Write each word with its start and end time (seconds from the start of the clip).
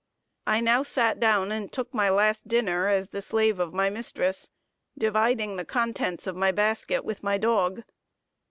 I 0.47 0.61
now 0.61 0.81
sat 0.81 1.19
down 1.19 1.51
and 1.51 1.71
took 1.71 1.93
my 1.93 2.09
last 2.09 2.47
dinner 2.47 2.87
as 2.87 3.09
the 3.09 3.21
slave 3.21 3.59
of 3.59 3.71
my 3.71 3.91
mistress, 3.91 4.49
dividing 4.97 5.57
the 5.57 5.63
contents 5.63 6.25
of 6.25 6.35
my 6.35 6.51
basket 6.51 7.05
with 7.05 7.21
my 7.21 7.37
dog. 7.37 7.83